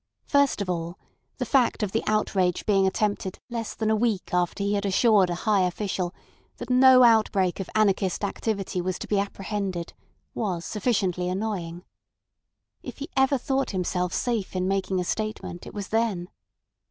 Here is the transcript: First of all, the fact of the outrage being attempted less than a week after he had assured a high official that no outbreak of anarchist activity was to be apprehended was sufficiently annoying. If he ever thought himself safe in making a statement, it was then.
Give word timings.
First 0.25 0.63
of 0.63 0.67
all, 0.67 0.97
the 1.37 1.45
fact 1.45 1.83
of 1.83 1.91
the 1.91 2.03
outrage 2.07 2.65
being 2.65 2.87
attempted 2.87 3.37
less 3.51 3.75
than 3.75 3.91
a 3.91 3.95
week 3.95 4.33
after 4.33 4.63
he 4.63 4.73
had 4.73 4.83
assured 4.83 5.29
a 5.29 5.35
high 5.45 5.61
official 5.61 6.11
that 6.57 6.71
no 6.71 7.03
outbreak 7.03 7.59
of 7.59 7.69
anarchist 7.75 8.23
activity 8.23 8.81
was 8.81 8.97
to 8.97 9.07
be 9.07 9.19
apprehended 9.19 9.93
was 10.33 10.65
sufficiently 10.65 11.29
annoying. 11.29 11.83
If 12.81 12.97
he 12.97 13.09
ever 13.15 13.37
thought 13.37 13.69
himself 13.69 14.11
safe 14.11 14.55
in 14.55 14.67
making 14.67 14.99
a 14.99 15.03
statement, 15.03 15.67
it 15.67 15.73
was 15.75 15.89
then. 15.89 16.29